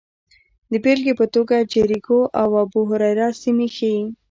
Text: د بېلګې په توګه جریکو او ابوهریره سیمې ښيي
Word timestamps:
د 0.71 0.73
بېلګې 0.83 1.13
په 1.19 1.25
توګه 1.33 1.55
جریکو 1.71 2.19
او 2.41 2.47
ابوهریره 2.63 3.27
سیمې 3.41 3.67
ښيي 3.75 4.03